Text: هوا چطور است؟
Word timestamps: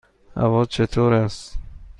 هوا 0.35 0.65
چطور 0.65 1.13
است؟ 1.13 1.53